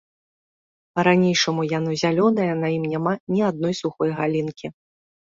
Па-ранейшаму 0.99 1.65
яно 1.77 1.91
зялёнае, 2.03 2.47
на 2.63 2.67
ім 2.77 2.83
няма 2.93 3.13
ні 3.33 3.41
адной 3.49 3.73
сухой 3.81 4.09
галінкі. 4.21 4.67